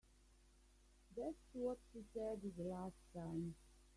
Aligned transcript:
That's 1.15 1.35
what 1.53 1.77
she 1.93 1.99
said 2.15 2.41
the 2.41 2.63
last 2.63 2.95
time. 3.13 3.53